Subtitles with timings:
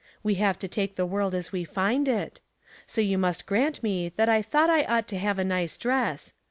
[0.23, 2.39] We have to take the world as we find it.
[2.87, 6.33] So you must grant me that I thought I ought to have a nice dress.